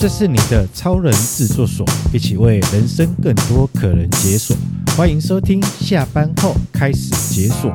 [0.00, 4.56] 这是你的超人制作所，一起为人生更多可能解锁。
[4.96, 7.68] 欢迎收听，下班后开始解锁。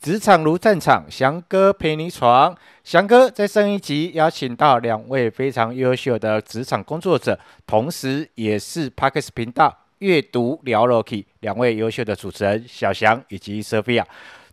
[0.00, 2.56] 职场如战场，翔哥陪你闯。
[2.84, 14.04] 翔哥在上一集邀请到两位非常优秀的职场工作者，同时也是 Podcast 频道阅读聊乐 key 两位优秀的主持人小翔以及 Sophia。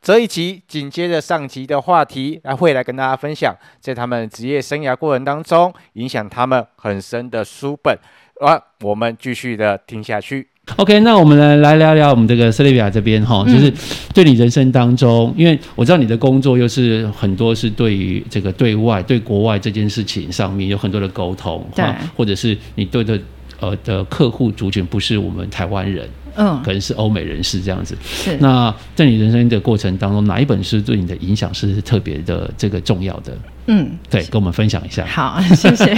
[0.04, 7.96] 这一集紧接着上集的话题，来会来跟大家分享，在他们职业生涯过程当中，影响他们很深的书本。
[8.40, 10.48] 啊，我们继续的听下去。
[10.78, 13.72] OK，那我们来来聊聊我们这个 Sylvia 这边哈，就是
[14.12, 21.86] 对你人生当中，因为我知道你的工作又是很多是对于这个对外、对国外这件事情上面有很多的沟通，对，
[22.18, 23.20] 或者是你对的
[23.60, 26.10] 呃的客户族群不是我们台湾人。
[26.36, 27.98] 嗯，可能是欧美人士这样子。
[28.04, 28.38] 是。
[28.40, 33.32] 那在你人生的过程当中，哪一本书对你的影响是特别的这个重要的？
[33.68, 35.06] 嗯，对，跟我们分享一下。
[35.06, 35.96] 好，谢谢。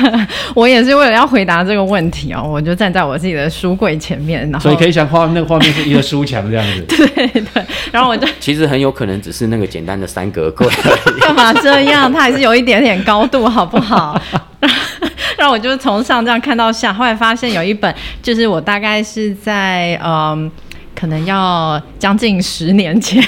[0.54, 6.84] 我也是为了要回答这个问题哦，我就站在我自己的书柜前面，然后所以可以想画那个画面是一个书墙这样子。
[7.14, 7.64] 对对。
[7.90, 10.68] 然后我就 其实很有可能只是那个简单的三格柜。
[11.20, 12.12] 干嘛这样？
[12.12, 14.20] 它还是有一点点高度，好不好？
[15.38, 20.50] 让我就是从上这样看到下，后来发现有一本，就是我大概是在嗯，
[20.94, 23.22] 可能要将近十年前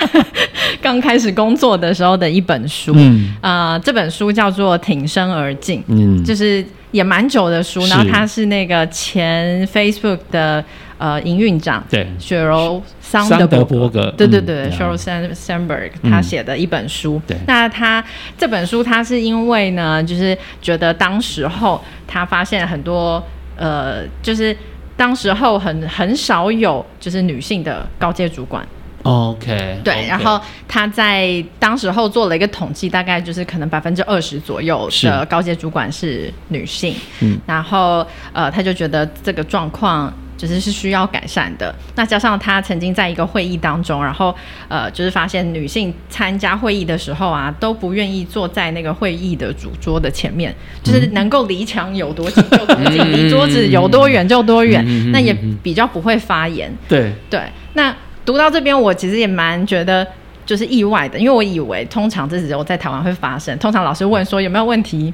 [0.80, 2.94] 刚开始工作的时候的一本书。
[2.96, 7.84] 嗯，呃，这本书叫做《挺身而进》，嗯，就是也蛮久的书。
[7.86, 10.64] 然后它是那个前 Facebook 的
[10.98, 12.82] 呃营运长，对，雪柔。
[13.00, 17.22] 桑德伯格，对对对，Sheryl Sandberg，他写的一本书。
[17.24, 18.04] 对，那他
[18.36, 23.22] 这本书，他是因为呢，就是觉得当时候他发现很多，
[23.56, 24.54] 呃，就是
[24.96, 28.66] 当时候很很少有就是女性的高阶主管。
[29.04, 36.92] OK，对，然后他在当时候做了一个统计，大概就是可能百分之二十左右的高阶主管是女性。
[37.20, 40.12] 嗯，然后呃，他就觉得这个状况。
[40.36, 41.74] 就是是需要改善的。
[41.94, 44.34] 那加上他曾经在一个会议当中，然后
[44.68, 56.72] 呃，就是发现女性参加会议的时候啊，都不愿意坐在那个会议的主桌的前面，就是能够离墙有多近就多近，离桌子有多远就多远，那也比较不会发言。
[56.88, 57.40] 对对。
[57.74, 57.94] 那
[58.24, 60.06] 读到这边，我其实也蛮觉得
[60.44, 65.12] 就是意外的，因为我以为通常这只有在台湾会发生，通常老师问说有没有问题。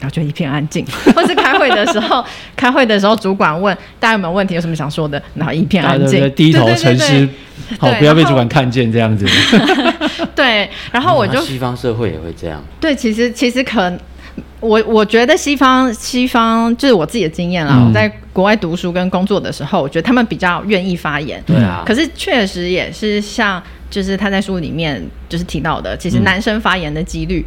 [0.00, 2.24] 然后就一片安静， 或是开会的时候，
[2.56, 7.28] 开会的时候主管问大家有没有问题，有什么想说的，然后一片安静，低头沉思，
[7.78, 9.26] 好不要被主管看见这样子。
[10.34, 12.62] 对，然后我就西方社会也会这样。
[12.80, 13.98] 对，其实其实可能
[14.60, 17.74] 我我觉得西方西方就是我自己的经验啦。
[17.76, 21.42] 嗯、我在国外读书跟工作的时候，我觉得他们比较愿意发言。
[21.44, 21.82] 对啊。
[21.84, 23.60] 可是确实也是像
[23.90, 27.44] 就是他在书里面就是提到的，其实男生发言的几率。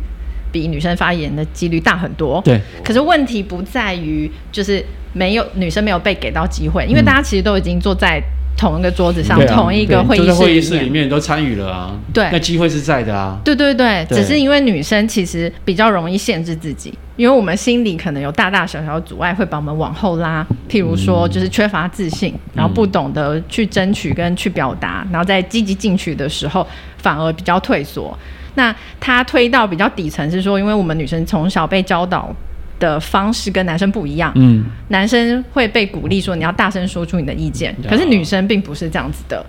[0.51, 2.41] 比女生发言的几率大很多。
[2.43, 8.21] 对，可是问题不在于就是没有女生没有被给到机会，因为大家其实都已经坐在
[8.57, 11.99] 同一个桌子上，嗯、同一个会议室里面，会议室里面都参与了啊。
[12.13, 13.39] 对，那机会是在的啊。
[13.43, 26.65] 对对对，对，只是因为女生其实比较容易限制自己，因为我们心里可能有大大小小的阻碍会把我们往后拉，譬如说就是缺乏自信，然后不懂得去争取跟去表达，然后在积极进取的时候
[26.97, 28.15] 反而比较退缩。
[28.55, 32.33] 那他推到比较底层是说，因为我们女生从小被教导
[32.79, 39.45] 的方式跟男生不一样，嗯，男生会被鼓励说你要大声说出你的意见，可是女生并不是这样子的，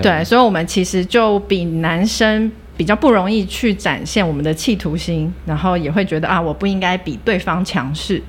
[0.00, 8.22] 对，所以我们其实就比男生比较不容易去展现我们的企图心，然后也会觉得啊，我不应该比对方强势。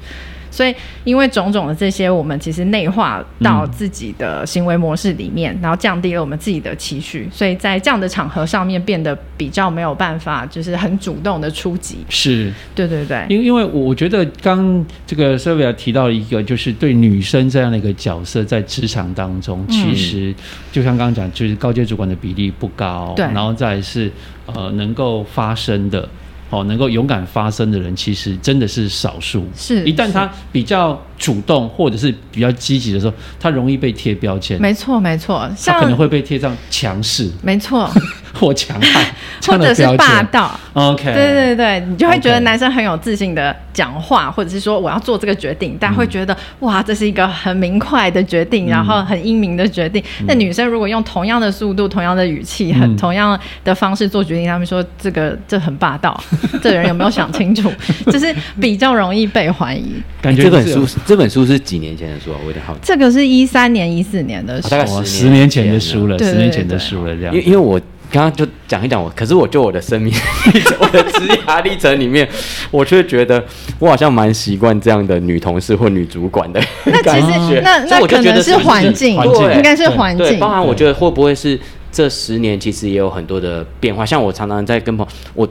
[0.52, 0.74] 所以，
[1.04, 11.98] 因为种种的这些，我们其实内化到自己的行为模式里面，嗯，然后降低了我们自己的期许，所以在这样的场合上面变得比较没有办法，就是很主动的出击。
[12.10, 13.26] 是，对对对。
[13.30, 20.34] 因因为我觉得刚这个 Sylvia 提到一个，就是对女生这样的一个角色在职场当中，嗯，其实
[20.72, 24.12] 就像刚刚讲，就是高阶主管的比例不高，对，然后再是
[24.48, 26.08] 呃能够发声的。
[26.50, 29.46] 哦，能够勇敢发声的人，其实真的是少数。
[29.56, 34.60] 是，一旦他比较主动或者是比较积极的时候，他容易被贴标签。
[34.60, 37.30] 没错，没错，他可能会被贴上强势。
[37.44, 37.88] 没错，
[38.34, 39.06] 或强悍，
[39.46, 40.58] 或者是霸道。
[40.74, 50.02] OK，对对对，你就会觉得男生很有自信的讲话，或者是说我要做这个决定，大家会觉得哇，这是一个很明快的决定，然后很英明的决定。
[50.26, 56.18] 那女生如果用同样的速度、同样的语气、很同样的方式做决定，他们说这个这很霸道。
[56.62, 57.70] 这人有没有想清楚？
[58.10, 59.96] 就是比较容易被怀疑。
[60.22, 62.38] 感觉这本书，这本书是几年前的书啊？
[62.42, 62.82] 我有点好奇。
[62.84, 67.34] 这个是一三年、一四年的书，大概十年前的书了，十年前的书了，这样。
[67.34, 70.14] 因为因为我刚刚就讲一讲我，可是我就我的生命
[70.54, 72.30] 历程， 我的职涯历程里面，
[72.70, 73.44] 我却觉得
[73.80, 76.62] 我好像蛮习惯这样的女同事或女主管的
[77.02, 77.20] 感
[77.50, 77.60] 觉。
[77.62, 80.38] 那那那可能是环境，对，应该是环境。
[80.38, 81.60] 包含我觉得会不会是
[81.92, 85.50] 这十年其实也有很多的变化，像我常常在跟朋友我。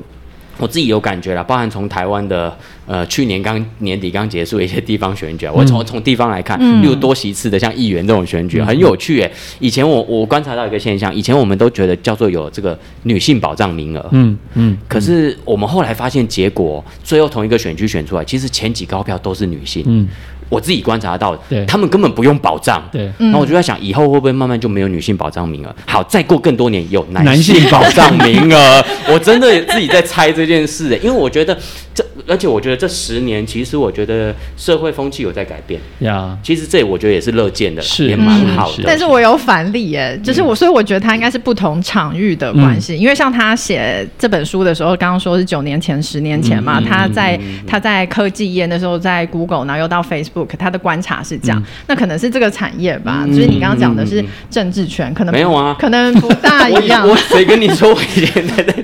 [0.61, 2.53] 我自己有感觉了，包含从台湾的
[2.89, 9.31] 呃去年刚年底刚结束的一些地方选举，啊、我从从地方来看，例如多席次的像议员这种选举、嗯、很有趣诶。
[9.61, 20.09] 以前我我观察到一个现象，以前我们都觉得叫做有这个女性保障名额，嗯嗯，可是我们后来发现结果，最后同一个选区选出来，其实前几高票都是女性，嗯。
[20.51, 22.83] 我自己观察到，对，他们根本不用保障。
[22.91, 25.77] 对，然后我就在想，以后会不会慢慢就没有女性保障名额？
[25.87, 28.83] 好，再过更多年有男性保障名额。
[29.13, 31.55] 我真的自己在猜这件事，因为我觉得
[31.95, 35.81] 这，而且我觉得这十年，其实我觉得社会风气有在改变。
[36.01, 38.85] 呀，其实这我觉得也是乐见的，是也蛮好的。
[38.85, 42.97] 但是我有反例耶，就是我，所以我觉得他应该是不同场域的关系。
[42.97, 50.49] 因为像他写这本书的时候，刚刚说是九年前、十年前嘛，他在他在科技业那时候，在 Google，然后又到 Facebook。
[50.59, 57.09] 他的观察是这样，嗯、那可能是这个产业吧，嗯、就是你刚刚讲的是政治权，嗯、可能没有啊，可能不大一样。
[57.09, 58.75] 我谁跟你说我以前在在？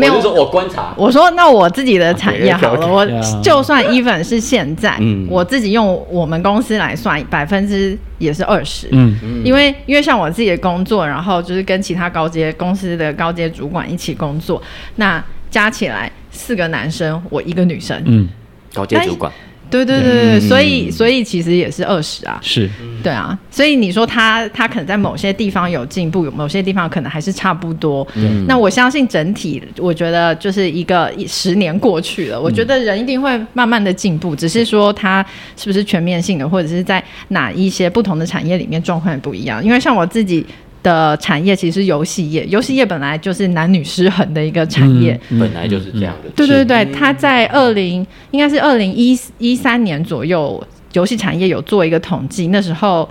[0.00, 0.94] 没有，我说我观察。
[0.96, 3.06] 我说那我自己的产业好了，我
[3.42, 8.88] 就算 even 是现在，嗯、我自己用我们公司来算，百分之也是二十。
[8.92, 9.14] 嗯，
[9.44, 14.62] 因为因为像我自己的工作，然后就是跟其他高阶公司的高阶主管一起工作，
[14.96, 18.00] 那加起来四个男生，我一个女生。
[18.06, 18.28] 嗯，
[18.72, 19.30] 高阶主管。
[19.70, 22.68] 对对对对，所以所以其实也是二十啊，是，
[23.02, 28.06] 对啊，所以你说他他可能在某些地方有进步，有某些地方可能还是差不多。
[28.16, 35.24] 嗯，那我相信整体，我觉得就是一个十年过去了，我觉得人一定会慢慢的进步，只是说他
[35.56, 39.64] 是不是全面性的，或者是在哪一些不同的产业里面状况不一样。
[39.64, 40.44] 因为像我自己。
[40.82, 46.30] 的产业其实是游戏业，游戏业本来就是男女失衡的一个产业，嗯、本来就是这样的。
[46.34, 50.62] 对对对，他在二零应该是二零一一三年左右，
[50.94, 53.08] 游戏产业有做一个统计，那时候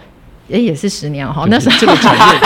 [0.47, 2.39] 也也是十年了哈，那时候这个产业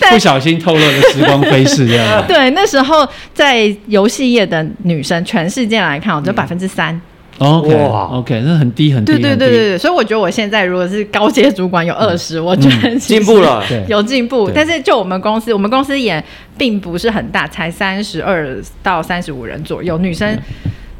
[0.10, 2.24] 不小心透露了时光飞逝这样。
[2.26, 7.00] 对，那时候在游戏业的女生，全世界来看，我只有百分之三。
[7.38, 9.12] OK，哇，OK，那很低很低。
[9.12, 14.50] 对对对对对，所以我觉得我现在如果是高阶主管有二十，我觉得进步了，有进步。
[14.52, 16.22] 但是就我们公司，我们公司也
[16.56, 20.36] 并不是很大，才三十二到三十五人左右，女生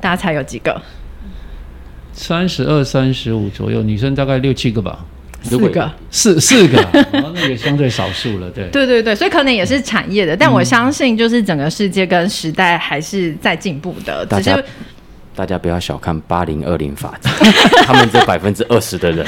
[0.01, 0.81] 大家猜有几个？
[2.13, 5.05] 三十二、三十五左右，女生大概六七个吧，
[5.43, 6.85] 四个，四四个，
[7.35, 8.69] 那个相对少数了，对。
[8.69, 14.65] 对对对，所以可能也是产业的，但我相信就是整个世界跟时代还是在进步的，只是。
[15.39, 17.31] 大家不要小看八零二零法则，
[17.87, 19.25] 他们这百分之二十的人，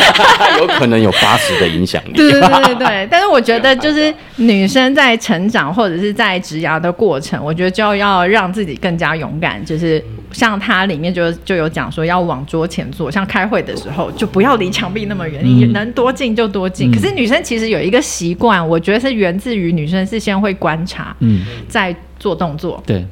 [0.58, 2.12] 有可能有八十的影响力。
[2.14, 9.62] 对对对 但是我觉得就是女生在成长或者是在职涯的过程，我觉得就要让自己更加勇敢。
[9.62, 10.02] 就是
[10.32, 16.90] 像它里面就就有讲说要往桌前坐，像开会的时候就不要离墙壁那么远，你能多近就多近。
[16.90, 22.82] 可是女生其实有一个习惯，我觉得是源自于女生是先会观察，嗯，再做动作。
[22.86, 23.04] 对，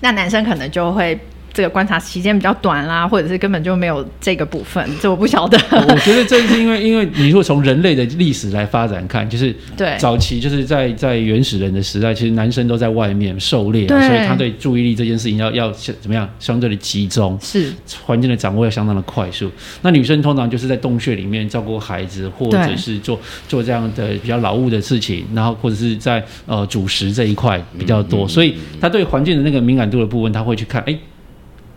[0.00, 1.18] 那男生可能就会。
[1.52, 5.58] 这个观察期间比较短啦，或者是根本就没有这个部分，这我不晓得。
[5.70, 17.72] 我觉得这是因为，因为你如果从人类的历史来发展看，就是对早期就是在在原始人的时代，其实男生都在外面狩猎，对所以他对注意力这件事情要要怎么样相对的集中，是
[18.04, 19.50] 环境的掌握要相当的快速。
[19.82, 30.96] 那女生通常就是在洞穴里面照顾孩子，或者是做做这样的比较劳务的事情，然后或者是在呃主食这一块比较多，嗯嗯、所以他对环境的那个敏感度的部分，他会去看哎。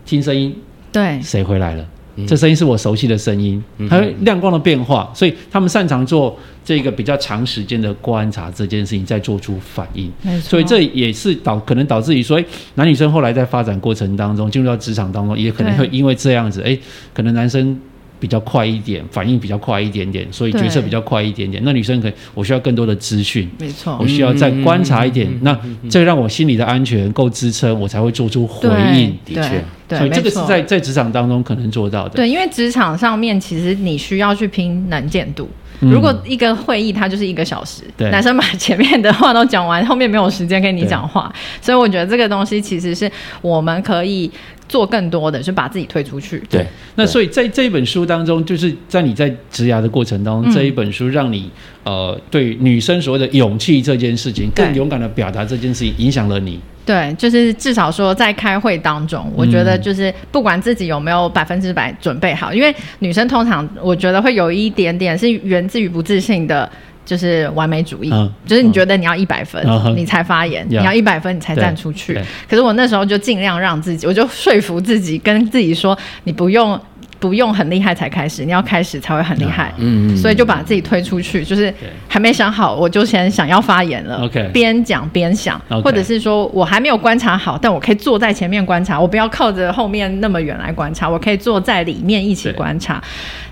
[0.05, 0.55] 听声音，
[0.91, 1.85] 对，谁回来了？
[2.15, 10.11] 嗯、这声音是我熟悉的声音，还有亮光的变化，所以他们擅长做这个比较长时间的观察这件事情，再做出反应。
[10.39, 12.39] 所以这也是导可能导致于说，
[12.75, 16.77] 男女生后来在发展过程当中，进入到职场当中，也可能会因为这样子，哎，
[17.13, 17.79] 可能男生。
[18.23, 21.61] 比较快一点，反应比较快一点点，所以决策比较快一点点。
[21.65, 25.27] 那女生可以，我需要更多的资讯，没错，我需要再观察一点。
[25.29, 29.13] 嗯、那这让我心里的安全够支撑，我才会做出回应。
[29.25, 32.11] 的确，对，所以这个是在在职场当中可能做到的。
[32.11, 35.49] 对，因为职场上面其实你需要去拼能见度。
[35.81, 43.11] 如果一个会议它就是一个小时，对男生把前面的话都讲完，后面没有时间跟你讲话，所以我觉得这个东西其实是
[43.41, 44.31] 我们可以
[44.73, 46.41] 做更多的，是把自己推出去。
[46.49, 46.65] 对，
[46.95, 51.47] 那所以在这一本书当中，就是在你在职涯的过程当中，嗯、这一本书让你
[51.83, 56.59] 呃对女生所谓的勇气这件事情，更勇敢的表达这件事情，影响了你。
[56.83, 66.67] 对，就是至少说在开会当中，我觉得就是不管自己有没有百分之百准备好，因为女生通常我觉得会有一点点是源自于不自信的
[67.05, 72.13] 就是完美主义，嗯、就是你觉得你要一百分、嗯、你才发言，嗯、你要一百分你才站出去。
[72.49, 76.79] 可是我那时候就尽量让自己，我就说服自己，跟自己说，你不用
[77.23, 79.73] 不用很厉害才开始，你要开始才会很厉害。
[79.77, 81.73] 嗯嗯，所以就把自己推出去，就是
[82.05, 84.25] 还没想好，我就先想要发言了。
[84.25, 93.01] OK，边讲边想.或者是说我还没有观察好，但我可以坐在前面观察，我不要靠着后面那么远来观察，我可以坐在里面一起观察。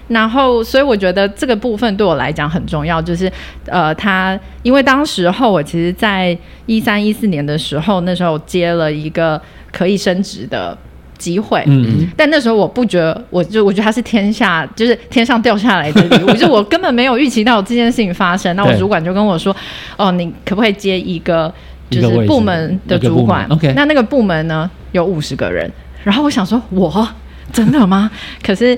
[0.09, 3.31] 然后，所以我觉得这个部分对我来讲很重要，就是，
[3.67, 10.77] 呃，他因为当时候我其实，在一三一四年的时候，那时候接了一个可以升职的
[11.21, 18.55] 机会，嗯嗯，但那时候我不觉得，我就我觉得他是天下，就是天上掉下来的礼物， 就我根本没有预期到这件事情发生。
[18.55, 19.55] 那我主管就跟我说，
[19.97, 21.53] 哦，你可不可以接一个
[21.89, 25.71] 就是部门的主管？OK，那那个部门呢有五十个人，
[26.03, 27.07] 然后我想说，我
[27.53, 28.09] 真的吗？
[28.43, 28.77] 可是。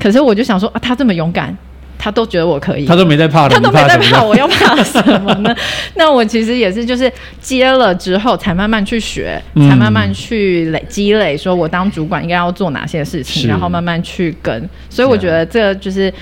[0.00, 1.56] 可是我就想说啊，他这么勇敢，
[2.04, 5.54] 他都觉得我可以，他都没在怕的，他都没在怕，我要怕什么呢？
[5.94, 14.68] 那我其实也是，就是接了之后才慢慢去学，嗯、才慢慢去累积累，说我当主管应该要做哪些事情，然后慢慢去跟。
[14.90, 16.12] 所以我觉得这就是。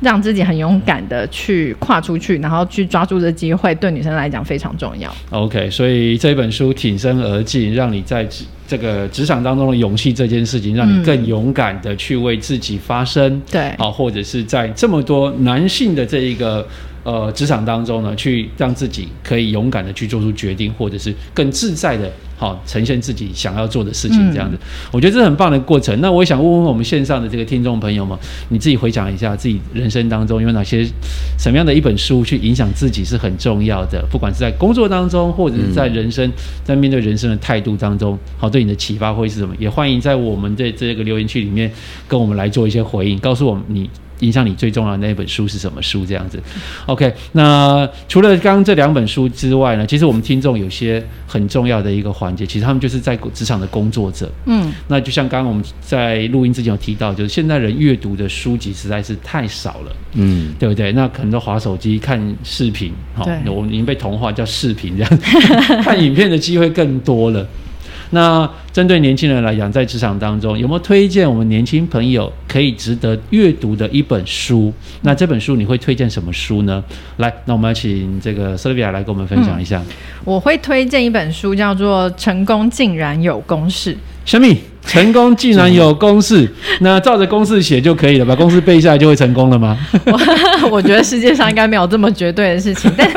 [0.00, 5.14] 让自己很勇敢的去跨出去，然后去抓住这机会，对女生来讲非常重要。
[5.30, 8.26] OK，所以这本书挺身而进，让你在
[8.66, 13.40] 这个职场当中的勇气这件事情，让你更勇敢的去为自己发声。
[13.50, 16.66] 对、嗯，好，或者是在这么多男性的这一个。
[17.02, 25.98] 呃，职场当中呢，去让自己可以勇敢的去做出决定，或者是更自在的，好、哦、呈现自己想要做的事情，这样子，嗯、我觉得这是很棒的过程。
[26.02, 28.18] 那我也想问问我们线上的这个听众朋友们，
[28.50, 30.84] 你自己回想一下自己人生当中有哪些
[31.38, 39.54] 什么样的一本书去影响自己是很重要的，不管是在工作当中，或者是在人生、嗯、在面对人生的态度当中，好、哦、对你的启发会是什么？
[39.58, 41.72] 也欢迎在我们的这个留言区里面
[42.06, 43.88] 跟我们来做一些回应，告诉我们你。
[44.20, 46.06] 影响你最重要的那本书是什么书？
[46.06, 46.40] 这样子
[46.86, 47.12] ，OK。
[47.32, 54.30] 那除了刚刚这两本书之外呢，其实我们听众有些很重要的一个环节，其实他们就是在职场的工作者。
[54.46, 59.96] 嗯，那就像刚刚我们在录音之前有提到，就是现在人阅读的书籍实在是太少了。
[60.14, 60.92] 嗯，对不对？
[60.92, 65.24] 那可能都滑手机看视频，好，我们已经被同化叫视频这样子，
[65.82, 67.46] 看影片的机会更多了。
[68.10, 74.72] 那针对年轻人来讲，在职场当中有没有推荐我们年轻朋友可以值得阅读的一本书？
[75.02, 76.82] 那这本书你会推荐什么书呢？
[77.18, 79.78] 来，那我们要请这个 Sylvia 来跟我们分享一下。
[79.78, 79.86] 嗯、
[80.24, 83.94] 我会推荐一本书，叫做《成功竟然有公式》。
[84.24, 84.46] 什么？
[84.86, 86.50] 成功竟然有公式？
[86.80, 89.78] 那照着公式写就可以了，把公式背下来就会成功了吗？
[90.06, 93.08] 我 我觉得世界上应该没有这么绝对的事情，但。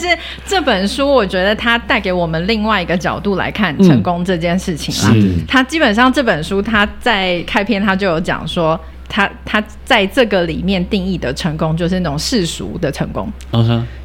[0.00, 5.12] 但是这本书，我觉得它带给我们另外一个角度来看成功这件事情啦。
[5.14, 8.78] 嗯、它基本上这本书，它在开篇它就有讲说，
[9.08, 13.30] 他他在这个里面定义的成功，就是那种世俗的成功。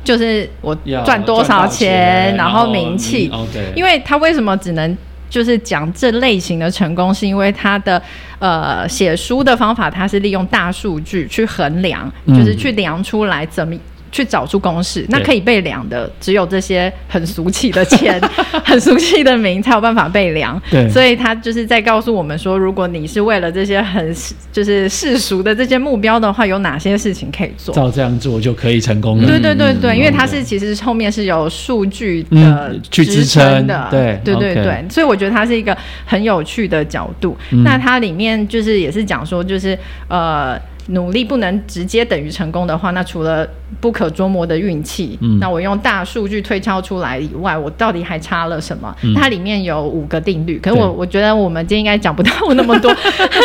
[0.04, 0.76] 就是我
[1.06, 3.32] 赚多少钱，然后名气。
[3.74, 4.98] 因为他为什么只能
[5.30, 8.02] 就是讲这类型的成功，是因为他的
[8.40, 13.74] 呃写书的方法，它是利用大数据去衡量，就是去量出来怎么。
[14.16, 18.18] 去找出公式，那可以被量的只有这些很俗气的钱，
[18.64, 20.62] 很俗气的名才有办法被量。
[20.72, 24.16] 对，所以他就是在告诉我们说，如果你是为了这些很
[24.54, 27.76] 就是世俗的这些目标的话，有哪些事情可以做？
[27.76, 29.28] 照这样做就可以成功了。
[29.28, 33.90] 对对对对，嗯、因为它是其实后面是有数据的、嗯、去支撑的。
[33.92, 37.36] 对对对对所以我觉得它是一个很有趣的角度。
[37.52, 40.58] 嗯、那它里面就是也是讲说，就是呃。
[40.88, 43.48] 努力不能直接等于成功的话，那除了
[43.82, 48.96] 不可捉摸的运气，嗯，那我用大数据推敲出来以外，我到底还差了什么？
[49.02, 52.96] 嗯，它里面有五个定律，可是我我觉得我们今天应该讲不到那么多，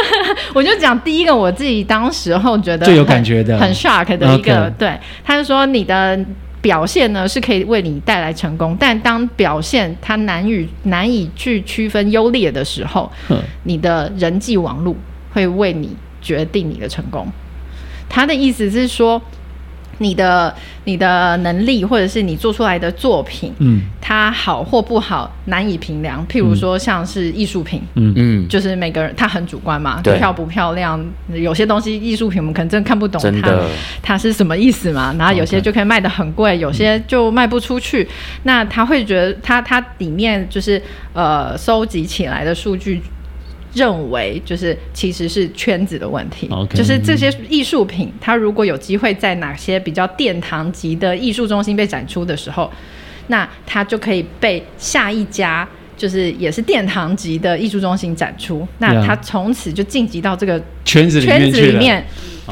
[0.53, 4.95] 我就讲第一个，我自己当时候觉得最有感觉的、很 shock 的一个对，
[5.25, 6.19] 他就说你的
[6.61, 13.11] 表现呢是可以为你带来成功，但当表现它难以难以去区分优劣的时候，
[13.63, 14.95] 你的人际网络
[15.33, 15.97] 会为你。
[16.21, 17.27] 决定你的成功，
[18.09, 19.21] 他的意思是说，
[19.99, 26.27] 你的你的能力或者是你做出来的作品，嗯，它好或不好难以评量。
[26.27, 30.99] 譬如说，像是艺术品，嗯嗯，就是每个人他很主观嘛，对，漂不漂亮，
[31.33, 33.59] 有些东西艺术品我们可能真的看不懂它
[34.03, 35.15] 它是什么意思嘛。
[35.19, 38.09] 然后有些就可以卖的很贵，有些就卖不出去。
[38.45, 40.81] 那他会觉得他他里面就是
[41.13, 43.03] 呃收集起来的数据。
[43.73, 52.71] 认为就是其实是圈子的问题，okay, 就是这些艺术品，它如果有机会在哪些比较殿堂级的艺术中心被展出的时候，
[53.29, 62.05] 那它就可以被下一家就是也是殿堂级的艺术中心展出，那它从此就晋级到这个圈子圈子里面，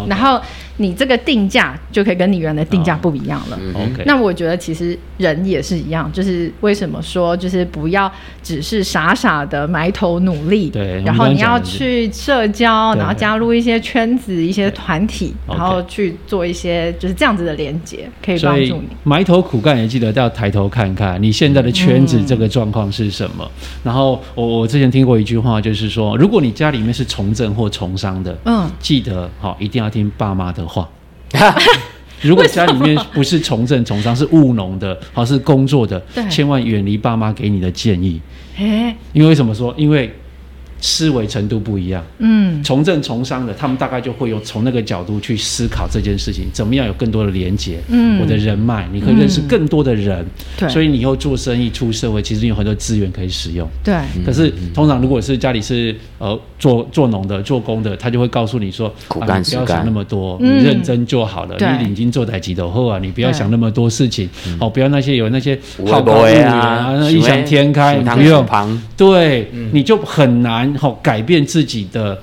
[0.06, 0.40] 然后
[0.78, 3.58] 你这个定价就可以跟你原来的定价不一样了。
[3.74, 8.10] 哦、OK，那我觉得其实人也是一样，就是为什么说就是不要
[8.42, 18.88] 只是傻傻的埋头努力，对，然后你要去社交，然后加入一些圈子、一些团体，然后去做一些就是这样子的连接，可以帮助你。
[19.02, 23.44] 埋头苦干，也记得要抬头看看你现在的圈子这个状况是什么。
[23.44, 23.50] 嗯、
[23.82, 30.88] 然后我我之前听过一句话，就是说，如果你家里面是从政或从商的，嗯，记得好、哦、一定要听爸妈的话。
[32.20, 38.20] 如果家里面不是从政从商，是务农的，好是工作的，千万远离爸妈给你的建议。
[39.12, 39.74] 因为为什么说？
[39.76, 40.14] 因为。
[40.80, 50.24] 思维程度不一样，嗯，从政从商的，他们大概就会有从那个角度去思考这件事情，怎么样有更多的连接，嗯，我的人脉，你可以认识更多的人，
[50.56, 53.94] 对、嗯，所以你以后做生意出社会，其实你有很多资源可以使用，对。
[54.24, 61.56] 可是通常如果是家里是呃做做农的、做工的，他就会告诉你说，苦干不要想那么多，你认真就好了。
[61.58, 64.28] 嗯、你领金做台几头后啊，你不要想那么多事情，
[64.60, 68.46] 哦，不要那些有那些好高骛远啊，异想天开，不用，
[68.96, 70.67] 对，嗯、你就很难。
[71.02, 72.18] 改变自己的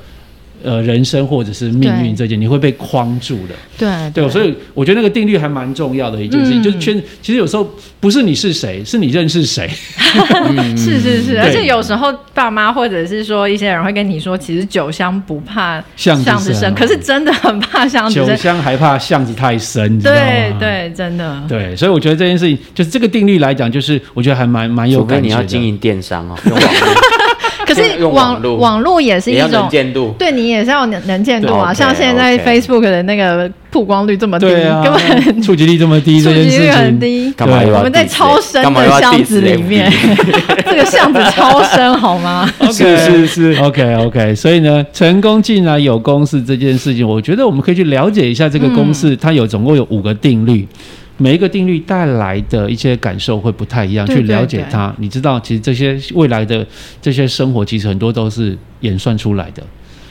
[0.64, 3.56] 呃人生或者是命运这件，你会被框住的。
[3.78, 7.02] 对对，对，所以我觉得那个定律还蛮重要的一件事情，嗯、就是圈。
[7.22, 9.70] 其实有时候不是你是谁，是你认识谁。
[10.78, 18.25] 是是是，而且有时候爸妈或者是说一些人会跟你说，其实酒香不怕巷子深，可是真的很怕巷子深。
[18.25, 21.44] 酒香还怕巷子太深，对对，真的。
[21.50, 25.28] 对，所以我觉得这件事情就是这个定律来讲，就是我觉得还蛮蛮有感觉的。
[25.28, 26.38] 你要经营电商哦。
[27.67, 31.74] 可是网网络也是一种能见度，对你也是要能能见度啊。
[31.74, 37.34] 像现在 Facebook 的那个曝光率这么低，根本触及率这么低，触及率很低。
[37.39, 39.91] 我们在超深的巷子里面，
[40.65, 42.50] 这个巷子超深，好吗？
[42.72, 44.36] 是 是是，OK OK。
[44.36, 50.67] 所以呢，成功进来有公式这件事情，我觉得我们可以去了解一下这个公式，它有总共有五个定律。
[51.17, 56.65] 每一个定律带来的一些感受会不太一样，去了解它，你知道，其实这些未来的
[57.01, 59.63] 这些生活，其实很多都是演算出来的。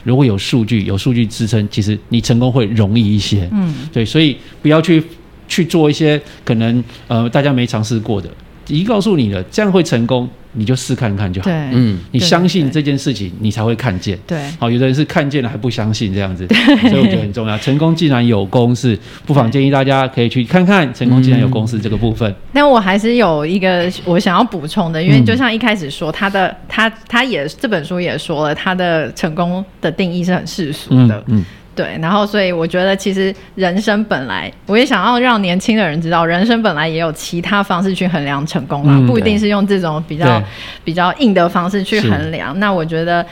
[0.03, 3.47] 如果有数据，有数据支撑，其实你成功会容易一些。
[3.51, 5.03] 嗯，对，所以不要去
[5.47, 8.29] 去做一些可能呃大家没尝试过的，
[8.67, 10.29] 已经告诉你了，这样会成功。
[10.57, 11.49] 你就试看看就好。
[11.49, 14.17] 对，嗯，你相信这件事情，你才会看见。
[14.25, 16.57] 对，好，有的人是看见了还不相信这样子，对，
[16.89, 17.57] 所以我觉得很重要。
[17.57, 22.33] 成功既然有公式，不妨建议大家可以去看看成功既然有公式这个部分。
[22.53, 31.21] 但我还是有一个我想要补充的，因为就像一开始说，他的他他也这本书也说了，他的成功的定义是很世俗的。
[31.27, 31.43] 嗯。
[31.75, 40.41] 对，然后所以我觉得，其实人生本来，我也想要让年轻的人知道，人生本来也有其他方式去衡量成功啦，嗯、不一定是用这种比较
[40.83, 42.57] 比较硬的方式去衡量。
[42.59, 43.25] 那我觉得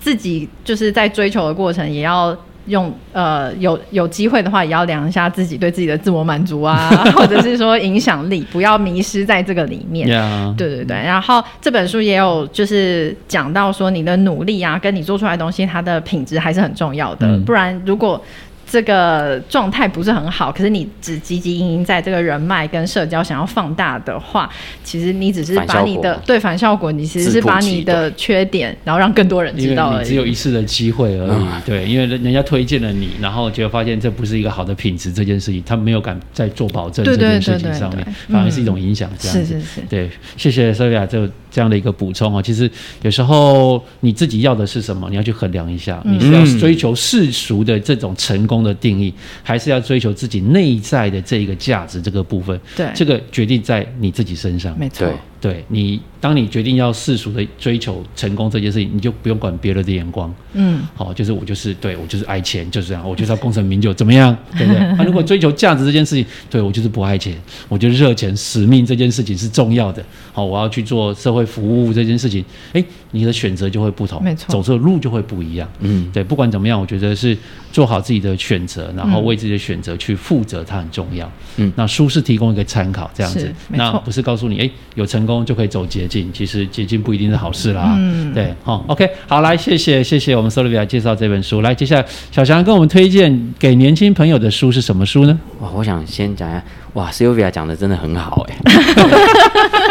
[0.00, 2.36] 自己就是在追求的过程，也要。
[2.66, 10.08] 用呃有有机会的话，也要量一下自己对自己的自我满足啊， 或者是说影响力，不要迷失在这个里面。
[10.08, 10.54] Yeah.
[10.56, 10.96] 对对对。
[10.96, 17.26] 然后这本书也有就是讲到说，你的努力啊，跟你做出来的东西，它的品质还是很重要的。
[17.26, 18.22] 嗯、不然如果
[18.68, 24.50] 这个状态不是很好，可是你只汲汲营营在这个人脉跟社交想要放大的话，
[24.82, 30.02] 其实你只是把你的对反效果，你其实是把你的缺点，然后让更多人知道而已。
[30.02, 39.08] 你只有一次的机会而已，嗯、对，因为人家推荐了你，然后结果发现这不是一个好的品质，这件事情他没有敢再做保证，这件事情上面反而是一种影响。
[39.16, 42.42] 这样子，是是是，对，谢谢 Sylvia 就这样的一个补充啊。
[42.42, 42.68] 其实
[43.02, 48.55] 有时候你自己要的是什么，你要去衡量一下，你是要追求世俗的这种成功。
[48.62, 55.08] 的定义，还是要追求自己内在的这一个价值这个部分，对，这个决定在你自己身上，没错。
[55.38, 60.34] 对你，当你决定要世俗的追求成功这件事情，你就不用管别人的眼光。
[60.54, 64.80] 嗯，好，就是我就是对我就是爱钱，就是这样，我就是要功成名就，怎么样， 对不对？
[64.80, 70.04] 那、啊、如果追求价值这件事情，对我就是不爱钱，我觉得热钱使命这件事情是重要的。
[70.32, 75.70] 好，我要去做社会服务这件事情，哎，你的选择就会不同，没错，走这个路就会不一样。
[75.78, 77.38] 嗯，对，不管怎么样，我觉得是
[77.70, 81.30] 做好自己的选择，然后为自己的选择去负责，它很重要。
[81.58, 85.36] 嗯，那书是提供一个参考，这样子，那不是告诉你，哎，有成功。
[85.46, 87.94] 就可以走捷径，其实捷径不一定是好事啦。
[87.98, 91.60] 嗯，对，好，OK，好，来，谢谢，谢谢我们 Sylvia 介绍这本书。
[91.60, 95.38] 来，接下来小强跟我们推荐给年轻朋友的书是什么书呢？
[95.60, 96.62] 哇，我想先讲一下，
[96.96, 98.56] 哇，Sylvia 讲的真的很好， 哎，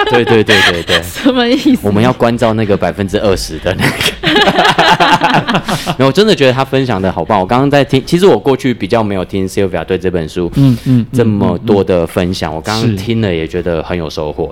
[0.10, 1.82] 对对对对对，什么意思？
[1.84, 3.94] 我们要关照那个百分之二十的那个。
[5.98, 7.40] 没有，我真的觉得他分享的好棒。
[7.40, 14.52] 我刚刚在听，其实我过去比较没有听 Sylvia 对这本书，嗯嗯，这么多的分享，我刚刚听了也觉得很有收获。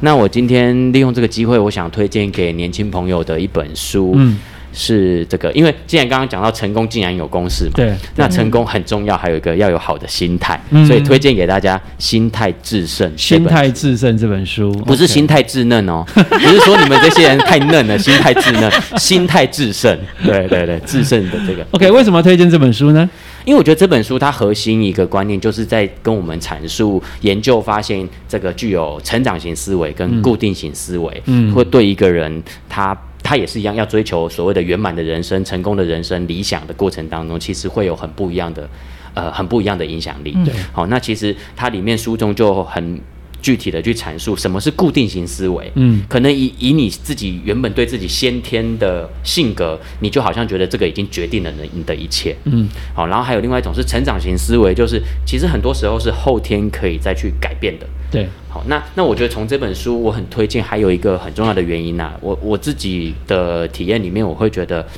[0.00, 4.36] 那我今天利用这个机会，我想推荐给年轻朋友的一本书，嗯，
[4.74, 13.08] 是这个，因为既然刚刚讲到成功，竟然有公式嘛，对，那成功很重要，还有一个要有好的心态，嗯、所以推荐给大家《心态制胜》。
[13.16, 21.64] 心态制胜这本书不是心态稚嫩哦， 不是说你们这些人太嫩了，心态稚嫩，心态制胜，对对对，制胜的这个。
[21.70, 23.08] OK，为什么要推荐这本书呢？
[23.44, 38.68] 因为我觉得这本书它核心一个观念就是在跟我们阐述研究发现，这个具有成长型思维跟固定型思维，嗯，会对一个人他他也是一样要追求所谓的圆满的人生、成功的人生、理想的过程当中，其实会有很不一样的
[39.14, 40.32] 呃很不一样的影响力。
[40.44, 43.00] 对，好，那其实它里面书中就很。
[43.44, 64.88] 具体的去阐述什么是固定型思维，嗯，可能以以你自己原本对自己先天的性格，你就好像觉得这个已经决定了你的一切，嗯，好，然后还有另外一种是成长型思维，就是其实很多时候是后天可以再去改变的，对，好，那那我觉得从这本书我很推荐，还有一个很重要的原因呢、啊，我我自己的体验里面，我会觉得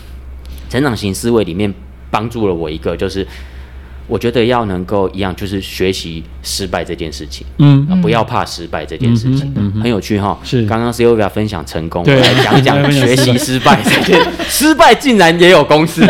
[0.70, 1.74] 成长型思维里面
[2.12, 3.26] 帮助了我一个就是。
[4.08, 10.38] 我觉得要能够一样，就是学习失败这件事情，嗯，不要怕失败这件事情，嗯，很有趣哈。
[10.44, 16.02] 是，刚刚 Sylvia 分享成功，来讲讲学习失败这件， 失败竟然也有公式，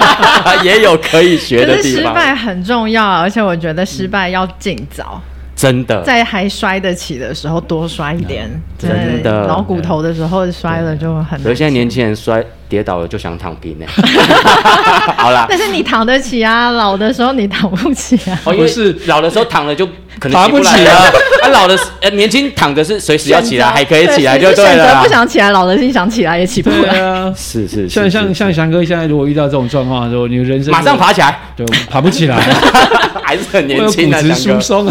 [0.62, 2.12] 也有可以学的地方。
[2.12, 5.20] 失败很重要，而且我觉得失败要尽早。
[5.60, 11.38] 真的，在还摔得起的时候多摔一点，真的，老骨头的时候摔了就很。
[11.42, 13.84] 所以现在年轻人摔跌倒了就想躺平呢。
[15.18, 18.40] 好啦，但是你躺得起啊，老的时候你躺不起啊。
[18.44, 19.86] 哦，因为是老的时候躺了就
[20.18, 20.96] 可能爬不起啊。
[21.42, 24.86] 啊，老的呃年轻躺着是随时要起来，还可以起来就对了。
[24.86, 26.98] 选择不想起来，老的心想起来也起不来。
[27.00, 32.36] 啊，是是，像像像翔哥现在如果遇到这种状况的时候，你人生马上爬起来，就爬不起来，
[33.22, 34.90] 还是很年轻的翔哥。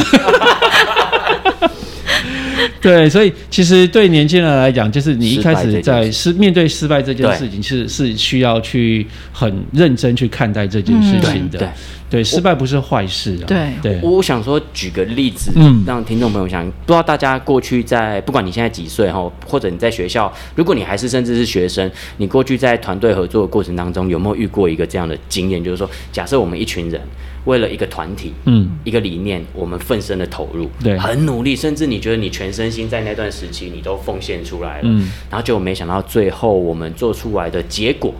[2.82, 11.60] 对，所以其实对年轻人来讲，就是你一开始在失面对失败这件事情，是是需要去很认真去看待这件事情的。
[11.60, 11.70] 对，
[12.10, 13.46] 对，失败不是坏事啊。
[13.46, 25.63] 对对，我想说举个例子，嗯，让听众朋友想，不知道大家过去在不管你现在几岁哈，或者你在学校，如果你还是甚至是学生，你过去在团队合作的过程当中，有没有遇过一个这样的经验？
[25.63, 27.02] 就是说，假设我们一群人。
[27.45, 38.13] 为了一个团体，嗯，一个理念，我们奋身的投入，对，很努力，甚至你觉得你全身心在那段时期，你都奉献出来了，嗯，然后就没想到最后我们做出来的结果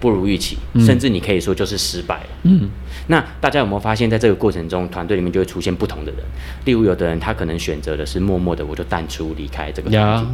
[0.00, 2.68] 不如预期，嗯，甚至你可以说就是失败了，嗯，
[3.06, 6.20] 那大家有没有发现，在这个过程中，团队里面就会出现不同的人，
[6.64, 10.28] 例如有的人他可能选择的是默默的我就淡出离开这个团体，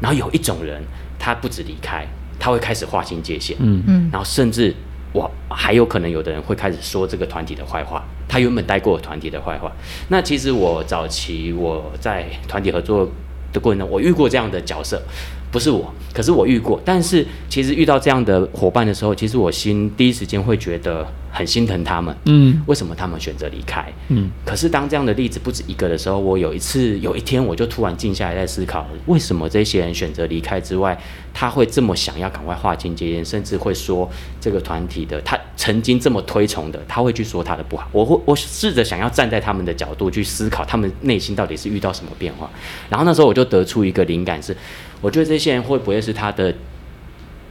[0.00, 0.82] 然后有一种人
[1.18, 2.06] 他不止离开，
[2.38, 3.82] 他会开始划清界限，嗯。
[3.86, 4.74] 嗯，然后甚至。
[5.12, 9.72] 我还有可能有的人会开始说这个团体的坏话，他原本带过团体的坏话。
[10.08, 13.08] 那其实我早期我在团体合作
[13.52, 15.02] 的过程中，我遇过这样的角色，
[15.50, 16.80] 不是我，可是我遇过。
[16.84, 21.06] 但是其实遇到这样的伙伴的时候，其实我心第一时间会觉得。
[21.38, 23.92] 很心疼他们，嗯，为什么他们选择离开？
[24.08, 31.00] 嗯，可是当这样的例子不止一个的时候，我有一次有一天我就突然静下来在思考，为什么这些人选择离开之外，
[31.32, 37.88] 他会这么想要赶快划清界限，甚至会说这个团体的他曾经这么推崇的，他会去说他的不好。
[37.92, 42.50] 我会我试着想要站在他们的角度去思考，他们内心到底是遇到什么变化。
[42.90, 44.56] 然后那时候我就得出一个灵感是，
[45.00, 46.52] 我觉得这些人会不会是他的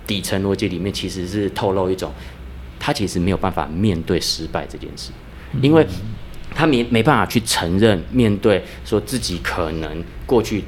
[0.05, 2.11] 底层逻辑里面其实是透露一种。
[2.87, 5.11] 他其实没有办法面对失败这件事，
[5.61, 5.85] 因为
[6.55, 10.63] 他没没办法去承认面对说自己可能过去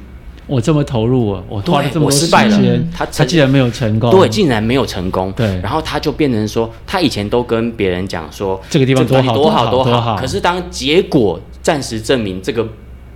[0.46, 12.68] 我这么投入啊，我花了这么多时间，他他竟然没有成功，对，竟然没有成功，对，然后他就变成说，他以前都跟别人讲说这个地方多好多好多好，可是当结果暂时证明这个。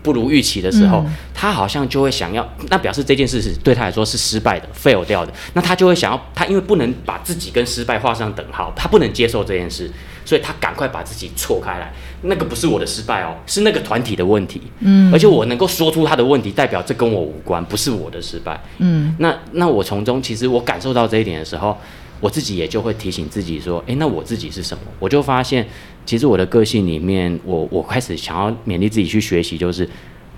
[0.04, 5.32] 不如预期的时候，嗯、他好像就会想要，那表示这件事是对他来说是失败的，fail 掉的。
[5.54, 9.90] 那他就会想要，他因为不能把自己跟失败画上等号，他不能接受这件事，
[10.26, 11.90] 所以他赶快把自己错开来。
[12.26, 14.60] 那个不是我的失败哦，是那个团体的问题。
[14.80, 18.62] 嗯，而且我能够说出他的问题，代表这跟我无关，不是我的失败。
[18.78, 21.78] 嗯，那那我从中其实我感受到这一点的时候，
[22.24, 24.84] 我自己也就会提醒自己说，诶，那我自己是什么？
[24.98, 25.66] 我就发现。
[26.06, 29.87] 其实我的个性里面，我我开始想要勉励自己去学习，就是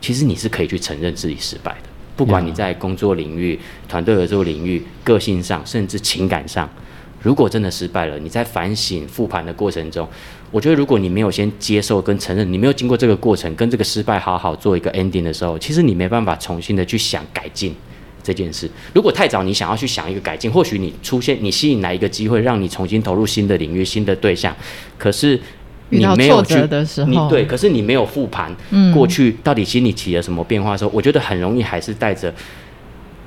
[0.00, 3.56] 其实你是可以去承认自己失败的，不管你在工作领域、
[3.88, 6.68] 团队合作领域、个性上，甚至情感上，
[7.22, 10.08] 如果真的失败了，你在反省复盘的过程中，
[10.50, 17.72] 我觉得如果你没有先接受跟承认，你没有经过这个过程跟这个失败好好做一个 ending 的时候，其实你没办法重新的去想改进。
[18.26, 24.52] 这件事，如果太早，你想要去想一个改进，或许你出现，你吸引来一个机会，让你重新投入新的领域、新的对象。
[24.98, 25.38] 可是
[25.90, 26.56] 你没有去，
[27.06, 28.52] 你对，可是你没有复盘，
[28.92, 32.34] 过去到底心里起了什么变化的时候，我觉得很容易还是带着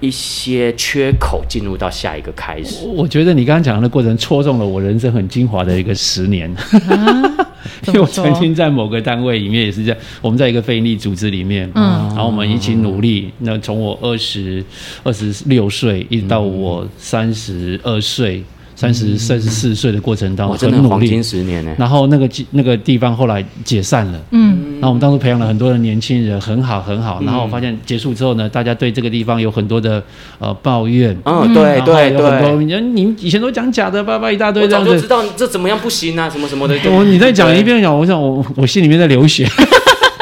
[0.01, 2.85] 一些缺口，进入到下一个开始。
[2.85, 7.48] 我觉得你刚刚讲的过程戳中了我人生很精华的一个十年，啊、
[7.87, 13.31] 因为我曾经在某个单位里面也是这样，我们在一个非营利组织里面，嗯，然后我们一起努力。
[13.39, 14.63] 那从我二十
[15.03, 18.43] 二十六岁一直到我三十二岁。
[18.79, 21.75] 三十三十四岁的过程当中，真的黄金十年呢。
[21.77, 27.21] 然后那个那个地方后来解散了，嗯，然后我们当初培养了很多的年轻人，很好很好。
[27.25, 30.01] 然后我发现结束之后呢，大家对这个地方有很多的
[30.37, 36.77] 呃抱怨，嗯，对对对，你以前都讲假的，叭叭一大堆这样子，我就知道这怎么样不行啊，什么什么的。
[36.89, 39.45] 我你再讲一遍讲，我想我我心里面在流血。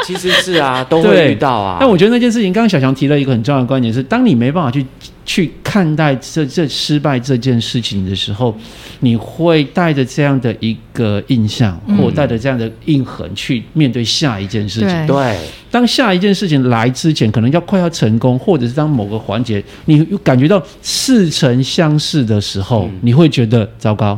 [0.04, 1.78] 其实是啊，都会遇到啊。
[1.82, 4.86] 但我觉得那件事情，刚刚小强提了一个很重要的观点是，当你没办法去
[5.26, 8.56] 去看待这这失败这件事情的时候，
[9.02, 14.90] 你会带着这样的一个印象，或带着这样的印痕去面对下一件事情。
[14.90, 15.38] 嗯、对，
[15.70, 24.18] 当下一件事情来之前，可能要快要成功，或者是当某个环节你感觉到似曾相识的时候，嗯、你会觉得糟糕。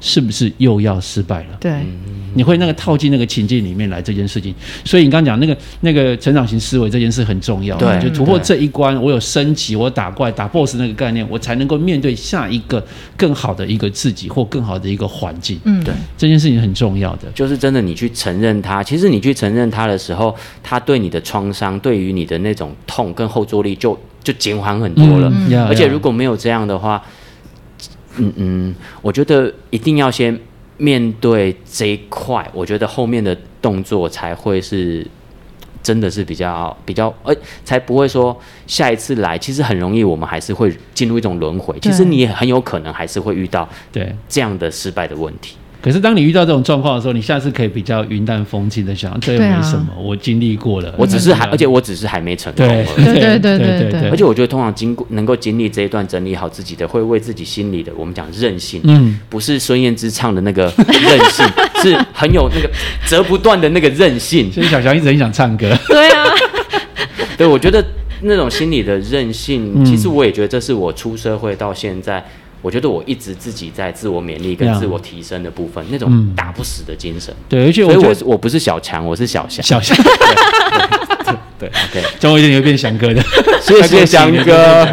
[0.00, 1.56] 是不是又要失败了？
[1.58, 1.72] 对，
[2.34, 7.76] 你会那个套进那个情境里面来这件事情，所以你刚刚讲那个那个成长型思维这件事很重要。
[7.76, 12.84] 对，就突破这一关，我有升级，我打怪打 BOSS 那个概念，我才能够面对下一个
[13.16, 15.58] 更好的一个自己或更好的一个环境。
[15.64, 18.82] 嗯，对，这件事情很重要的，就是真的你去承认它。
[18.82, 25.32] 其实你去承认它的时候，它对你的创伤，对于你的那种痛跟后坐力就就减缓很多了。
[25.34, 27.02] 嗯，而且如果没有这样的话。
[28.18, 30.38] 嗯嗯，我觉得一定要先
[30.76, 35.06] 面对这一块，我觉得后面的动作才会是
[35.82, 44.14] 真的是比较比较，呃，才不会说下一次来，其实很容易我们还是会进入一种轮回，其实你也很有可能还是会遇到对。
[44.28, 45.56] 这样的失败的问题。
[45.80, 50.92] 可是当你遇到这种状况的时候，你下次可以比较云淡风轻的想，这又没什么，啊、我经历过了。
[50.98, 52.66] 我只是还，而且我只是还没成功。
[52.66, 54.10] 对对对对对对。
[54.10, 61.46] 而且我觉得，通常经过能够经历这一段，整理好自己的，会为自己心里的，我们讲韧性，嗯，不是孙燕姿唱的那个韧性，
[61.80, 62.68] 是很有那个
[63.06, 64.50] 折不断的那个韧性。
[64.50, 65.72] 所以小强一直很想唱歌。
[65.88, 66.24] 对啊。
[67.36, 67.84] 对，我觉得
[68.22, 72.24] 那种心理的韧性，其实我也觉得这是我出社会到现在。
[72.60, 77.34] 我觉得我一直自己在自我勉励跟自我提升的部分，那种打不死的精神。
[77.48, 79.62] 对，而且我我我不是小强，我是小翔。
[79.62, 79.96] 小翔。
[81.58, 83.20] 对，OK，总有一天你会变翔哥的。
[83.60, 84.86] 谢谢翔哥。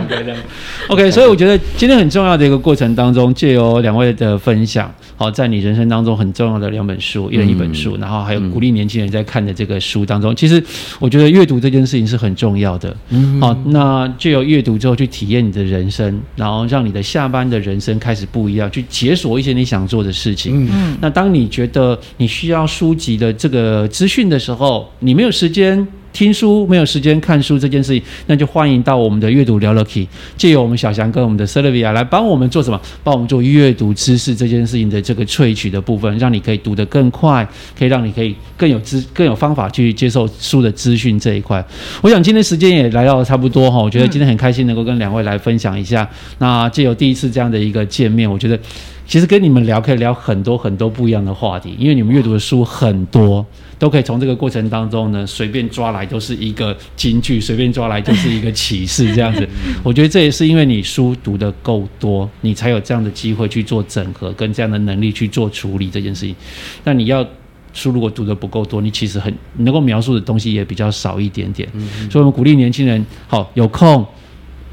[0.87, 4.91] OK，所以我觉得今天很重要的一个过程当中，借由两位的分享。
[5.17, 10.61] 好，在你人生当中很重要的两本书，一人一本书，嗯、然后还有鼓励年轻人在看的这个书当中，嗯、其实
[10.99, 12.95] 我觉得阅读这件事情是很重要的。
[13.09, 20.67] 嗯，好，那就有阅读之后去体验你的人生，然后让你的下班的人生开始不一样，去解锁一些你想做的事情。
[20.71, 25.87] 嗯，那当你觉得你需要书籍的这个资讯的时候，你没有时间。
[26.15, 32.79] 听书没有时间看书这件事情，那就欢迎到我们的阅读聊聊 Key，借由我们小翔跟我们的 Sylvia 来帮我们做什么？
[33.03, 37.45] 帮我们做阅读知识这件事情的这个萃取的部分，让你可以读得更快，
[37.77, 41.63] 可以让你可以更有资更有方法去接受书的资讯这一块。
[42.01, 46.09] 我想今天时间也来到了差不多哈，我觉得今天很开心能够跟两位来分享一下。
[46.39, 48.57] 那借由第一次这样的一个见面，我觉得
[49.05, 53.45] 其实跟你们聊可以聊很多很多不一样的话题，因为你们阅读的书很多。
[53.77, 59.47] 都可以从这个过程当中呢，随便抓来都是一个金句，随便抓来就是一个启示，这样子。
[59.83, 66.35] 我觉得这也是因为你书读得够多，你才有这样的机会去做整合，跟这样的能力去做处理这件事情。
[66.83, 67.25] 那你要
[67.73, 71.67] 书如果读得不够多，你其实很能够描述的东西也比较少一点点。
[72.09, 74.05] 所以我们鼓励年轻人，好，有空。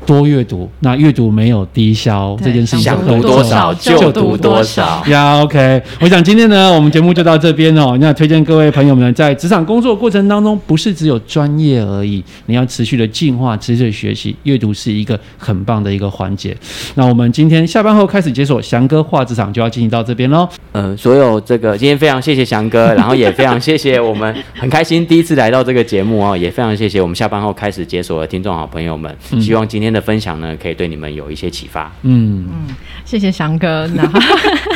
[0.05, 5.41] 多阅读，那阅读没有低消这件事情，想读多少就读多少呀。
[5.43, 7.97] OK，我想今天呢，我们节目就到这边哦。
[8.01, 16.57] 那推荐各位朋友们，在职场工作过程当中，不是只有专业而已，你要持续的进化，持续的学习，阅读是一个很棒的一个环节。
[16.95, 20.49] 那我们今天下班后开始解锁翔哥画职场，就要进行到这边喽。
[20.73, 31.93] 呃，所有这个今天非常谢谢翔哥，然后也非常谢谢我们很开心第一次来到这个节目哦，也非常谢谢我们下班后开始解锁的听众好朋友们，希望今天的分享呢，可以对你们有一些启发。
[32.03, 34.19] 嗯嗯，谢谢翔哥，然后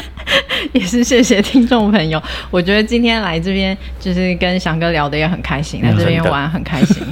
[0.73, 2.23] 也是谢谢听众朋友。
[2.51, 7.03] 我觉得今天来这边就是跟翔哥聊得也很开心，来这边玩很开心。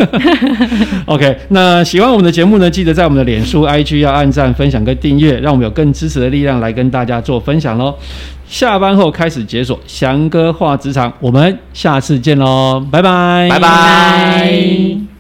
[1.07, 7.97] OK，那喜欢我们的节目呢，记得在我们的脸书、IG 要按赞、分享跟订阅，让我们有更支持的力量来跟大家做分享喽。
[8.47, 15.14] 下班后开始解锁翔哥话职场，我们下次见喽，拜拜，拜拜。